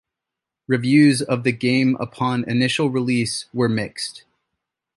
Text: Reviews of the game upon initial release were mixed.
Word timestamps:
Reviews 0.65 1.21
of 1.21 1.43
the 1.43 1.51
game 1.51 1.95
upon 1.99 2.43
initial 2.49 2.89
release 2.89 3.45
were 3.53 3.69
mixed. 3.69 4.23